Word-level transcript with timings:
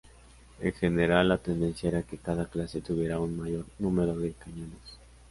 En 0.61 0.73
general, 0.73 1.29
la 1.29 1.37
tendencia 1.37 1.87
era 1.89 2.01
que 2.01 2.17
cada 2.17 2.47
clase 2.49 2.81
tuviera 2.81 3.19
un 3.19 3.37
mayor 3.37 3.67
número 3.77 4.15
de 4.17 4.31
cañones. 4.33 4.97